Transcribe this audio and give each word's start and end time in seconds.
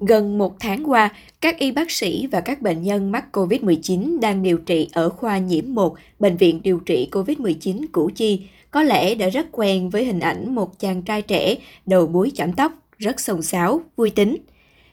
Gần 0.00 0.38
một 0.38 0.56
tháng 0.60 0.90
qua, 0.90 1.12
các 1.40 1.58
y 1.58 1.70
bác 1.70 1.90
sĩ 1.90 2.26
và 2.26 2.40
các 2.40 2.62
bệnh 2.62 2.82
nhân 2.82 3.12
mắc 3.12 3.24
COVID-19 3.32 4.20
đang 4.20 4.42
điều 4.42 4.58
trị 4.58 4.88
ở 4.92 5.08
khoa 5.08 5.38
nhiễm 5.38 5.64
1, 5.68 5.94
Bệnh 6.18 6.36
viện 6.36 6.60
điều 6.62 6.80
trị 6.80 7.08
COVID-19 7.12 7.84
Củ 7.92 8.10
Chi, 8.14 8.42
có 8.70 8.82
lẽ 8.82 9.14
đã 9.14 9.28
rất 9.28 9.46
quen 9.52 9.90
với 9.90 10.04
hình 10.04 10.20
ảnh 10.20 10.54
một 10.54 10.78
chàng 10.78 11.02
trai 11.02 11.22
trẻ 11.22 11.54
đầu 11.86 12.06
búi 12.06 12.32
chạm 12.36 12.52
tóc, 12.52 12.72
rất 12.98 13.20
sồng 13.20 13.42
sáo, 13.42 13.80
vui 13.96 14.10
tính. 14.10 14.36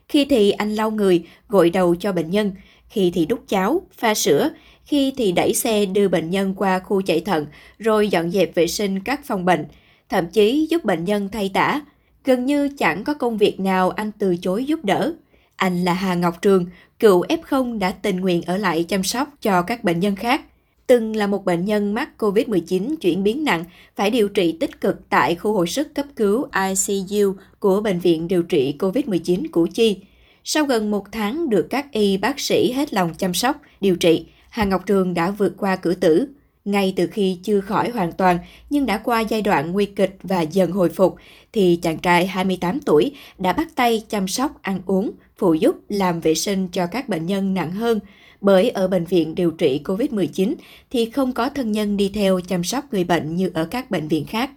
Khi 0.10 0.26
thì 0.26 0.52
anh 0.52 0.76
lau 0.76 0.92
người, 0.92 1.24
gội 1.50 1.70
đầu 1.70 1.96
cho 1.96 2.12
bệnh 2.12 2.30
nhân, 2.30 2.52
khi 2.90 3.12
thì 3.14 3.26
đút 3.26 3.48
cháo, 3.48 3.82
pha 3.98 4.14
sữa, 4.14 4.50
khi 4.86 5.14
thì 5.18 5.32
đẩy 5.32 5.54
xe 5.54 5.86
đưa 5.86 6.08
bệnh 6.08 6.30
nhân 6.30 6.54
qua 6.58 6.80
khu 6.80 7.02
chạy 7.02 7.20
thận, 7.20 7.46
rồi 7.80 8.08
dọn 8.08 8.32
dẹp 8.32 8.56
vệ 8.56 8.68
sinh 8.68 9.00
các 9.00 9.26
phòng 9.26 9.46
bệnh, 9.46 9.66
thậm 10.10 10.28
chí 10.28 10.68
giúp 10.70 10.84
bệnh 10.84 11.06
nhân 11.06 11.30
thay 11.32 11.52
tả, 11.54 11.82
Gần 12.26 12.46
như 12.46 12.70
chẳng 12.78 13.04
có 13.04 13.14
công 13.14 13.38
việc 13.38 13.60
nào 13.60 13.90
anh 13.90 14.12
từ 14.20 14.38
chối 14.38 14.66
giúp 14.66 14.86
đỡ. 14.86 15.14
Anh 15.56 15.84
là 15.84 15.94
Hà 15.94 16.16
Ngọc 16.16 16.42
Trường, 16.42 16.66
cựu 17.00 17.24
F0 17.24 17.80
đã 17.80 17.92
tình 17.92 18.22
nguyện 18.22 18.42
ở 18.42 18.58
lại 18.58 18.84
chăm 18.84 19.04
sóc 19.04 19.30
cho 19.42 19.62
các 19.62 19.84
bệnh 19.84 20.00
nhân 20.00 20.16
khác. 20.16 20.42
Từng 20.88 21.16
là 21.16 21.28
một 21.28 21.46
bệnh 21.46 21.66
nhân 21.66 21.94
mắc 21.94 22.10
COVID-19 22.18 22.96
chuyển 22.96 23.24
biến 23.24 23.44
nặng, 23.44 23.64
phải 23.96 24.10
điều 24.10 24.28
trị 24.28 24.58
tích 24.60 24.82
cực 24.82 25.10
tại 25.10 25.36
khu 25.36 25.54
hồi 25.54 25.68
sức 25.68 25.94
cấp 25.96 26.06
cứu 26.16 26.46
ICU 26.70 27.34
của 27.60 27.82
Bệnh 27.82 28.00
viện 28.00 28.28
điều 28.28 28.44
trị 28.44 28.76
COVID-19 28.80 29.44
Củ 29.52 29.68
Chi. 29.68 29.98
Sau 30.44 30.66
gần 30.66 30.92
một 30.92 31.12
tháng 31.12 31.50
được 31.50 31.68
các 31.70 31.92
y 31.92 32.18
bác 32.18 32.40
sĩ 32.40 32.72
hết 32.72 32.94
lòng 32.94 33.14
chăm 33.18 33.34
sóc, 33.34 33.62
điều 33.82 33.96
trị, 33.96 34.26
Hà 34.50 34.66
Ngọc 34.66 34.86
Trường 34.86 35.14
đã 35.14 35.32
vượt 35.32 35.54
qua 35.58 35.76
cửa 35.76 35.94
tử. 35.94 36.28
Ngay 36.66 36.94
từ 36.96 37.08
khi 37.08 37.40
chưa 37.44 37.62
khỏi 37.62 37.90
hoàn 37.90 38.12
toàn 38.12 38.38
nhưng 38.70 38.86
đã 38.86 38.98
qua 38.98 39.22
giai 39.22 39.42
đoạn 39.42 39.72
nguy 39.72 39.86
kịch 39.86 40.18
và 40.24 40.42
dần 40.42 40.72
hồi 40.72 40.90
phục, 40.90 41.16
thì 41.54 41.80
chàng 41.82 41.98
trai 41.98 42.28
28 42.28 42.80
tuổi 42.80 43.12
đã 43.38 43.54
bắt 43.54 43.68
tay 43.76 44.04
chăm 44.10 44.28
sóc 44.28 44.62
ăn 44.62 44.82
uống, 44.86 45.12
phụ 45.38 45.54
giúp 45.54 45.76
làm 45.90 46.20
vệ 46.20 46.36
sinh 46.36 46.68
cho 46.68 46.88
các 46.88 47.10
bệnh 47.10 47.26
nhân 47.26 47.54
nặng 47.54 47.72
hơn. 47.72 48.00
Bởi 48.42 48.70
ở 48.70 48.88
bệnh 48.88 49.06
viện 49.06 49.36
điều 49.36 49.52
trị 49.52 49.82
COVID-19 49.84 50.54
thì 50.92 51.10
không 51.10 51.34
có 51.34 51.50
thân 51.50 51.72
nhân 51.72 51.98
đi 51.98 52.12
theo 52.14 52.40
chăm 52.48 52.64
sóc 52.64 52.86
người 52.92 53.04
bệnh 53.04 53.36
như 53.36 53.52
ở 53.54 53.66
các 53.66 53.92
bệnh 53.92 54.08
viện 54.08 54.26
khác. 54.26 54.52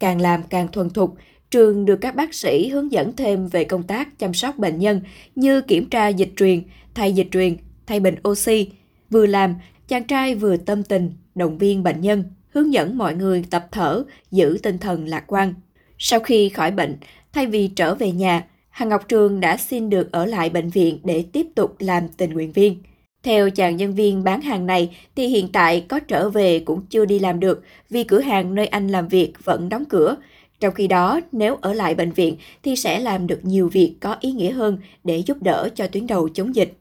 Càng 0.00 0.20
làm 0.20 0.42
càng 0.42 0.68
thuần 0.68 0.90
thục, 0.90 1.14
trường 1.50 1.84
được 1.84 1.96
các 2.00 2.14
bác 2.14 2.34
sĩ 2.34 2.68
hướng 2.68 2.92
dẫn 2.92 3.16
thêm 3.16 3.48
về 3.48 3.64
công 3.64 3.82
tác 3.82 4.18
chăm 4.18 4.34
sóc 4.34 4.58
bệnh 4.58 4.78
nhân 4.78 5.00
như 5.34 5.60
kiểm 5.60 5.86
tra 5.90 6.08
dịch 6.08 6.32
truyền, 6.36 6.62
thay 6.94 7.12
dịch 7.12 7.28
truyền, 7.32 7.56
thay 7.86 8.00
bình 8.00 8.14
oxy. 8.28 8.68
Vừa 9.10 9.26
làm, 9.26 9.54
chàng 9.88 10.04
trai 10.04 10.34
vừa 10.34 10.56
tâm 10.56 10.82
tình, 10.82 11.12
động 11.40 11.58
viên 11.58 11.82
bệnh 11.82 12.00
nhân, 12.00 12.24
hướng 12.54 12.72
dẫn 12.72 12.98
mọi 12.98 13.14
người 13.14 13.44
tập 13.50 13.66
thở, 13.72 14.04
giữ 14.30 14.58
tinh 14.62 14.78
thần 14.78 15.08
lạc 15.08 15.24
quan. 15.26 15.54
Sau 15.98 16.20
khi 16.20 16.48
khỏi 16.48 16.70
bệnh, 16.70 16.96
thay 17.32 17.46
vì 17.46 17.68
trở 17.68 17.94
về 17.94 18.12
nhà, 18.12 18.44
Hà 18.70 18.86
Ngọc 18.86 19.08
Trường 19.08 19.40
đã 19.40 19.56
xin 19.56 19.90
được 19.90 20.12
ở 20.12 20.26
lại 20.26 20.50
bệnh 20.50 20.68
viện 20.68 20.98
để 21.04 21.24
tiếp 21.32 21.46
tục 21.54 21.76
làm 21.78 22.08
tình 22.16 22.32
nguyện 22.32 22.52
viên. 22.52 22.76
Theo 23.22 23.50
chàng 23.50 23.76
nhân 23.76 23.94
viên 23.94 24.24
bán 24.24 24.40
hàng 24.40 24.66
này 24.66 24.96
thì 25.16 25.26
hiện 25.26 25.48
tại 25.52 25.86
có 25.88 26.00
trở 26.00 26.30
về 26.30 26.60
cũng 26.60 26.86
chưa 26.90 27.04
đi 27.04 27.18
làm 27.18 27.40
được 27.40 27.62
vì 27.90 28.04
cửa 28.04 28.20
hàng 28.20 28.54
nơi 28.54 28.66
anh 28.66 28.88
làm 28.88 29.08
việc 29.08 29.32
vẫn 29.44 29.68
đóng 29.68 29.84
cửa. 29.84 30.16
Trong 30.60 30.74
khi 30.74 30.86
đó, 30.86 31.20
nếu 31.32 31.56
ở 31.60 31.72
lại 31.72 31.94
bệnh 31.94 32.12
viện 32.12 32.36
thì 32.62 32.76
sẽ 32.76 33.00
làm 33.00 33.26
được 33.26 33.40
nhiều 33.42 33.68
việc 33.68 33.94
có 34.00 34.16
ý 34.20 34.32
nghĩa 34.32 34.50
hơn 34.50 34.78
để 35.04 35.18
giúp 35.18 35.42
đỡ 35.42 35.68
cho 35.74 35.86
tuyến 35.86 36.06
đầu 36.06 36.28
chống 36.28 36.54
dịch. 36.54 36.72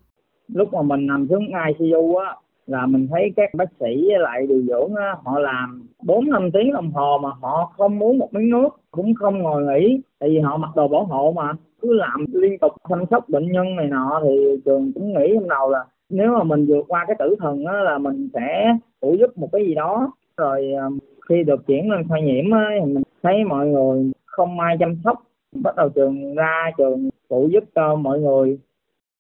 Lúc 0.48 0.74
mà 0.74 0.82
mình 0.82 1.08
nằm 1.08 1.28
xuống 1.30 1.46
ICU 1.68 2.16
á, 2.16 2.36
là 2.70 2.86
mình 2.86 3.08
thấy 3.12 3.34
các 3.36 3.50
bác 3.54 3.70
sĩ 3.80 4.10
lại 4.20 4.48
điều 4.48 4.62
dưỡng 4.62 4.94
họ 5.24 5.40
làm 5.40 5.88
bốn 6.04 6.30
năm 6.30 6.52
tiếng 6.52 6.74
đồng 6.74 6.92
hồ 6.92 7.20
mà 7.24 7.30
họ 7.42 7.74
không 7.78 8.00
muốn 8.00 8.18
một 8.18 8.34
miếng 8.34 8.50
nước 8.50 8.70
cũng 8.92 9.14
không 9.14 9.40
ngồi 9.40 9.64
nghỉ 9.64 10.02
tại 10.20 10.30
vì 10.30 10.40
họ 10.40 10.58
mặc 10.58 10.70
đồ 10.76 10.88
bảo 10.88 11.06
hộ 11.06 11.34
mà. 11.36 11.54
Cứ 11.82 11.94
làm 11.94 12.26
liên 12.34 12.58
tục 12.60 12.72
chăm 12.90 13.04
sóc 13.12 13.30
bệnh 13.30 13.52
nhân 13.52 13.76
này 13.76 13.88
nọ 13.88 14.22
thì 14.24 14.62
trường 14.66 14.92
cũng 14.94 15.14
nghĩ 15.14 15.32
trong 15.34 15.50
đầu 15.50 15.70
là 15.70 15.86
nếu 16.10 16.32
mà 16.34 16.44
mình 16.44 16.66
vượt 16.66 16.86
qua 16.88 17.06
cái 17.08 17.16
tử 17.20 17.36
thần 17.40 17.66
á, 17.66 17.74
là 17.74 17.98
mình 17.98 18.30
sẽ 18.34 18.78
phụ 19.02 19.16
giúp 19.20 19.38
một 19.38 19.50
cái 19.52 19.66
gì 19.66 19.76
đó. 19.76 20.12
Rồi 20.38 20.72
ờ, 20.72 20.90
khi 21.30 21.44
được 21.44 21.68
chuyển 21.68 21.92
lên 21.92 22.08
khoa 22.08 22.20
nhiễm 22.20 22.52
á, 22.52 22.70
thì 22.80 22.94
mình 22.94 23.04
thấy 23.24 23.44
mọi 23.44 23.68
người 23.68 24.12
không 24.26 24.60
ai 24.60 24.78
chăm 24.80 24.96
sóc. 25.04 25.24
Bắt 25.64 25.76
đầu 25.76 25.90
trường 25.90 26.36
ra 26.36 26.72
trường 26.78 27.10
phụ 27.30 27.48
giúp 27.52 27.64
cho 27.76 27.96
mọi 27.96 28.20
người 28.20 28.60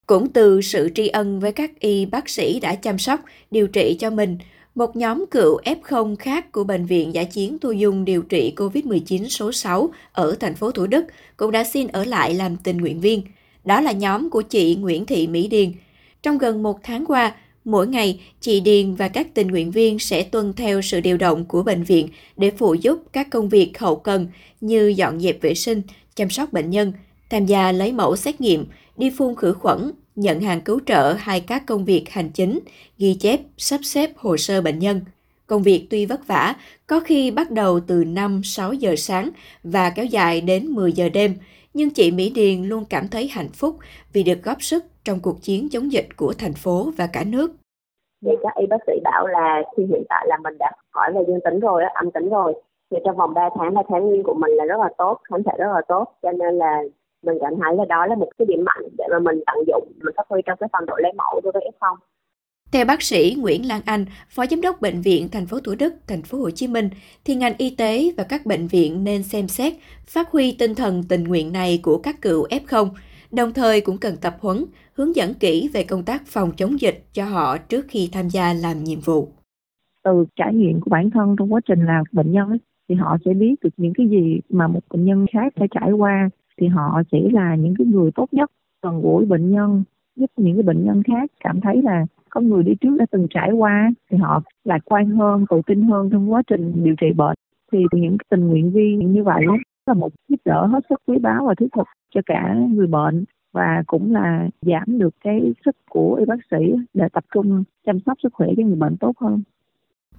cũng 0.09 0.29
từ 0.29 0.61
sự 0.61 0.89
tri 0.95 1.07
ân 1.07 1.39
với 1.39 1.51
các 1.51 1.79
y 1.79 2.05
bác 2.05 2.29
sĩ 2.29 2.59
đã 2.59 2.75
chăm 2.75 2.99
sóc, 2.99 3.19
điều 3.51 3.67
trị 3.67 3.97
cho 3.99 4.09
mình, 4.09 4.37
một 4.75 4.95
nhóm 4.95 5.25
cựu 5.31 5.57
F0 5.61 6.15
khác 6.15 6.51
của 6.51 6.63
Bệnh 6.63 6.85
viện 6.85 7.13
Giả 7.13 7.23
chiến 7.23 7.57
Thu 7.59 7.71
Dung 7.71 8.05
điều 8.05 8.21
trị 8.21 8.53
COVID-19 8.55 9.27
số 9.27 9.51
6 9.51 9.89
ở 10.11 10.35
thành 10.39 10.55
phố 10.55 10.71
Thủ 10.71 10.87
Đức 10.87 11.05
cũng 11.37 11.51
đã 11.51 11.63
xin 11.63 11.87
ở 11.87 12.05
lại 12.05 12.33
làm 12.33 12.57
tình 12.57 12.77
nguyện 12.77 12.99
viên. 12.99 13.21
Đó 13.65 13.81
là 13.81 13.91
nhóm 13.91 14.29
của 14.29 14.41
chị 14.41 14.75
Nguyễn 14.75 15.05
Thị 15.05 15.27
Mỹ 15.27 15.47
Điền. 15.47 15.71
Trong 16.23 16.37
gần 16.37 16.63
một 16.63 16.79
tháng 16.83 17.05
qua, 17.05 17.35
mỗi 17.65 17.87
ngày, 17.87 18.21
chị 18.41 18.59
Điền 18.59 18.95
và 18.95 19.07
các 19.07 19.33
tình 19.33 19.47
nguyện 19.47 19.71
viên 19.71 19.99
sẽ 19.99 20.23
tuân 20.23 20.53
theo 20.53 20.81
sự 20.81 21.01
điều 21.01 21.17
động 21.17 21.45
của 21.45 21.63
bệnh 21.63 21.83
viện 21.83 22.07
để 22.37 22.51
phụ 22.57 22.73
giúp 22.73 22.99
các 23.13 23.27
công 23.29 23.49
việc 23.49 23.79
hậu 23.79 23.95
cần 23.95 24.27
như 24.61 24.87
dọn 24.87 25.19
dẹp 25.19 25.41
vệ 25.41 25.53
sinh, 25.53 25.81
chăm 26.15 26.29
sóc 26.29 26.53
bệnh 26.53 26.69
nhân, 26.69 26.93
tham 27.29 27.45
gia 27.45 27.71
lấy 27.71 27.91
mẫu 27.91 28.15
xét 28.15 28.41
nghiệm, 28.41 28.65
đi 28.97 29.11
phun 29.17 29.35
khử 29.35 29.53
khuẩn, 29.53 29.91
nhận 30.15 30.39
hàng 30.39 30.61
cứu 30.61 30.79
trợ 30.85 31.13
hay 31.13 31.41
các 31.41 31.63
công 31.67 31.85
việc 31.85 32.09
hành 32.09 32.29
chính, 32.29 32.59
ghi 32.97 33.13
chép, 33.13 33.39
sắp 33.57 33.79
xếp 33.83 34.09
hồ 34.17 34.37
sơ 34.37 34.61
bệnh 34.61 34.79
nhân. 34.79 35.01
Công 35.47 35.63
việc 35.63 35.87
tuy 35.89 36.05
vất 36.05 36.27
vả, 36.27 36.55
có 36.87 36.99
khi 36.99 37.31
bắt 37.31 37.51
đầu 37.51 37.79
từ 37.87 38.03
5-6 38.03 38.73
giờ 38.73 38.95
sáng 38.97 39.29
và 39.63 39.89
kéo 39.89 40.05
dài 40.05 40.41
đến 40.41 40.65
10 40.67 40.91
giờ 40.91 41.09
đêm, 41.09 41.35
nhưng 41.73 41.89
chị 41.89 42.11
Mỹ 42.11 42.31
Điền 42.35 42.63
luôn 42.63 42.83
cảm 42.89 43.07
thấy 43.07 43.27
hạnh 43.27 43.49
phúc 43.53 43.75
vì 44.13 44.23
được 44.23 44.43
góp 44.43 44.61
sức 44.61 44.83
trong 45.03 45.19
cuộc 45.19 45.41
chiến 45.41 45.69
chống 45.71 45.91
dịch 45.91 46.07
của 46.17 46.33
thành 46.37 46.53
phố 46.53 46.91
và 46.97 47.07
cả 47.13 47.23
nước. 47.23 47.51
Thì 48.25 48.31
các 48.43 48.55
y 48.55 48.65
bác 48.65 48.77
sĩ 48.87 48.93
bảo 49.03 49.27
là 49.27 49.61
khi 49.77 49.83
hiện 49.83 50.03
tại 50.09 50.25
là 50.27 50.37
mình 50.43 50.57
đã 50.59 50.71
khỏi 50.91 51.13
là 51.13 51.21
dương 51.27 51.39
tính 51.43 51.59
rồi, 51.59 51.83
âm 51.93 52.11
tính 52.11 52.29
rồi. 52.29 52.53
Thì 52.91 52.97
trong 53.05 53.17
vòng 53.17 53.33
3 53.33 53.49
tháng, 53.59 53.73
3 53.73 53.81
tháng 53.89 54.05
nguyên 54.05 54.23
của 54.23 54.33
mình 54.33 54.51
là 54.51 54.65
rất 54.65 54.79
là 54.79 54.89
tốt, 54.97 55.19
kháng 55.29 55.43
thể 55.43 55.51
rất 55.57 55.73
là 55.73 55.81
tốt. 55.87 56.05
Cho 56.21 56.31
nên 56.31 56.57
là 56.57 56.81
mình 57.25 57.37
cảm 57.41 57.53
thấy 57.61 57.75
là 57.75 57.85
đó 57.89 58.05
là 58.05 58.15
một 58.15 58.29
cái 58.37 58.45
điểm 58.45 58.63
mạnh 58.65 58.83
để 58.97 59.05
mà 59.11 59.19
mình 59.19 59.43
tận 59.45 59.55
dụng 59.67 59.91
mình 60.03 60.13
phát 60.17 60.27
huy 60.29 60.41
trong 60.45 60.57
cái 60.59 60.69
phần 60.73 60.85
độ 60.85 60.93
lấy 60.97 61.13
mẫu 61.13 61.41
đối 61.43 61.51
với 61.51 61.71
F0. 61.79 61.95
Theo 62.71 62.85
bác 62.85 63.01
sĩ 63.01 63.35
Nguyễn 63.39 63.67
Lan 63.67 63.81
Anh, 63.85 64.05
Phó 64.29 64.45
Giám 64.45 64.61
đốc 64.61 64.81
Bệnh 64.81 65.01
viện 65.01 65.29
thành 65.31 65.45
phố 65.45 65.59
Thủ 65.59 65.75
Đức, 65.79 65.93
thành 66.07 66.21
phố 66.21 66.37
Hồ 66.37 66.49
Chí 66.49 66.67
Minh, 66.67 66.89
thì 67.25 67.35
ngành 67.35 67.53
y 67.57 67.75
tế 67.75 68.11
và 68.17 68.23
các 68.23 68.45
bệnh 68.45 68.67
viện 68.67 69.03
nên 69.03 69.23
xem 69.23 69.47
xét 69.47 69.73
phát 70.07 70.31
huy 70.31 70.55
tinh 70.59 70.75
thần 70.75 71.03
tình 71.09 71.23
nguyện 71.23 71.53
này 71.53 71.79
của 71.83 71.97
các 71.97 72.21
cựu 72.21 72.47
F0, 72.47 72.89
đồng 73.31 73.53
thời 73.53 73.81
cũng 73.81 73.97
cần 73.97 74.15
tập 74.21 74.35
huấn, 74.39 74.65
hướng 74.93 75.15
dẫn 75.15 75.33
kỹ 75.33 75.69
về 75.73 75.83
công 75.83 76.03
tác 76.03 76.21
phòng 76.25 76.51
chống 76.57 76.79
dịch 76.79 77.03
cho 77.13 77.25
họ 77.25 77.57
trước 77.57 77.85
khi 77.89 78.09
tham 78.11 78.29
gia 78.29 78.53
làm 78.53 78.83
nhiệm 78.83 78.99
vụ. 78.99 79.27
Từ 80.03 80.25
trải 80.35 80.53
nghiệm 80.53 80.81
của 80.81 80.89
bản 80.89 81.09
thân 81.09 81.35
trong 81.39 81.53
quá 81.53 81.61
trình 81.65 81.85
làm 81.85 82.03
bệnh 82.11 82.31
nhân 82.31 82.57
thì 82.89 82.95
họ 82.95 83.17
sẽ 83.25 83.33
biết 83.33 83.55
được 83.61 83.69
những 83.77 83.93
cái 83.97 84.07
gì 84.07 84.39
mà 84.49 84.67
một 84.67 84.79
bệnh 84.89 85.05
nhân 85.05 85.25
khác 85.33 85.53
phải 85.55 85.67
trải 85.71 85.91
qua 85.91 86.29
thì 86.59 86.67
họ 86.67 87.01
sẽ 87.11 87.19
là 87.31 87.55
những 87.55 87.73
cái 87.77 87.87
người 87.87 88.11
tốt 88.15 88.27
nhất, 88.31 88.51
gần 88.83 89.01
gũi, 89.01 89.25
bệnh 89.25 89.51
nhân, 89.51 89.83
giúp 90.15 90.31
những 90.37 90.55
cái 90.55 90.63
bệnh 90.63 90.85
nhân 90.85 91.03
khác 91.03 91.31
cảm 91.43 91.61
thấy 91.61 91.81
là 91.81 92.05
có 92.29 92.41
người 92.41 92.63
đi 92.63 92.75
trước 92.81 92.95
đã 92.99 93.05
từng 93.11 93.27
trải 93.29 93.51
qua, 93.51 93.91
thì 94.11 94.17
họ 94.17 94.41
lạc 94.63 94.79
quan 94.85 95.09
hơn, 95.09 95.45
tự 95.49 95.61
tin 95.65 95.81
hơn 95.81 96.09
trong 96.09 96.31
quá 96.31 96.41
trình 96.47 96.83
điều 96.83 96.95
trị 96.95 97.07
bệnh 97.17 97.37
thì 97.71 97.79
những 97.91 98.17
tình 98.29 98.47
nguyện 98.47 98.71
viên 98.71 99.13
như 99.13 99.23
vậy 99.23 99.45
là 99.85 99.93
một 99.93 100.09
giúp 100.27 100.39
đỡ 100.45 100.65
hết 100.65 100.79
sức 100.89 100.99
quý 101.07 101.17
báu 101.17 101.45
và 101.45 101.53
thiết 101.57 101.67
thực 101.75 101.87
cho 102.15 102.21
cả 102.25 102.55
người 102.69 102.87
bệnh 102.87 103.23
và 103.53 103.83
cũng 103.87 104.13
là 104.13 104.49
giảm 104.61 104.99
được 104.99 105.15
cái 105.23 105.53
sức 105.65 105.75
của 105.89 106.15
y 106.15 106.25
bác 106.25 106.39
sĩ 106.51 106.75
để 106.93 107.07
tập 107.13 107.23
trung 107.33 107.63
chăm 107.85 107.99
sóc 108.05 108.17
sức 108.23 108.33
khỏe 108.33 108.47
cho 108.57 108.63
người 108.63 108.75
bệnh 108.75 108.97
tốt 108.97 109.17
hơn. 109.17 109.43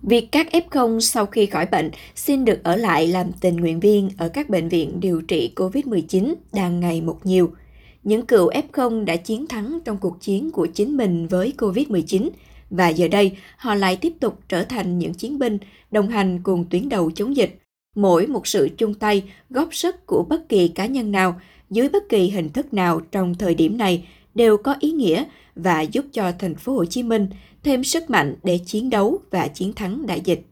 Việc 0.03 0.33
các 0.33 0.49
F0 0.53 1.01
sau 1.01 1.27
khi 1.27 1.47
khỏi 1.47 1.67
bệnh 1.67 1.91
xin 2.15 2.45
được 2.45 2.65
ở 2.65 2.77
lại 2.77 3.07
làm 3.07 3.33
tình 3.41 3.57
nguyện 3.57 3.81
viên 3.81 4.11
ở 4.19 4.29
các 4.29 4.49
bệnh 4.49 4.69
viện 4.69 5.01
điều 5.01 5.23
trị 5.23 5.53
COVID-19 5.57 6.35
đang 6.53 6.81
ngày 6.81 7.01
một 7.01 7.19
nhiều. 7.25 7.51
Những 8.03 8.27
cựu 8.27 8.51
F0 8.51 9.05
đã 9.05 9.17
chiến 9.17 9.47
thắng 9.47 9.79
trong 9.85 9.97
cuộc 9.97 10.21
chiến 10.21 10.51
của 10.51 10.67
chính 10.67 10.97
mình 10.97 11.27
với 11.27 11.53
COVID-19 11.59 12.31
và 12.71 12.89
giờ 12.89 13.09
đây 13.09 13.37
họ 13.57 13.75
lại 13.75 13.97
tiếp 13.97 14.13
tục 14.21 14.39
trở 14.49 14.65
thành 14.65 14.99
những 14.99 15.15
chiến 15.15 15.39
binh 15.39 15.59
đồng 15.91 16.09
hành 16.09 16.41
cùng 16.43 16.65
tuyến 16.71 16.89
đầu 16.89 17.11
chống 17.11 17.37
dịch. 17.37 17.59
Mỗi 17.97 18.27
một 18.27 18.47
sự 18.47 18.69
chung 18.79 18.95
tay, 18.95 19.23
góp 19.51 19.75
sức 19.75 20.07
của 20.07 20.27
bất 20.29 20.49
kỳ 20.49 20.69
cá 20.69 20.87
nhân 20.87 21.13
nào 21.13 21.41
dưới 21.71 21.89
bất 21.89 22.09
kỳ 22.09 22.31
hình 22.31 22.49
thức 22.49 22.75
nào 22.75 23.01
trong 23.13 23.35
thời 23.35 23.55
điểm 23.55 23.79
này 23.79 24.09
đều 24.35 24.57
có 24.57 24.75
ý 24.81 24.91
nghĩa 24.91 25.25
và 25.55 25.81
giúp 25.81 26.05
cho 26.13 26.33
thành 26.39 26.55
phố 26.55 26.73
Hồ 26.73 26.85
Chí 26.85 27.03
Minh 27.03 27.27
thêm 27.63 27.85
sức 27.85 28.11
mạnh 28.11 28.35
để 28.43 28.59
chiến 28.59 28.91
đấu 28.91 29.19
và 29.31 29.49
chiến 29.49 29.73
thắng 29.73 30.07
đại 30.07 30.21
dịch. 30.25 30.50